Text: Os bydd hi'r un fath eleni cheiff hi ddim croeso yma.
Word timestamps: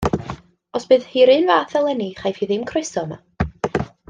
Os 0.79 0.87
bydd 0.93 1.05
hi'r 1.11 1.31
un 1.35 1.45
fath 1.51 1.77
eleni 1.83 2.09
cheiff 2.23 2.43
hi 2.45 2.51
ddim 2.53 2.67
croeso 2.73 3.05
yma. 3.09 3.23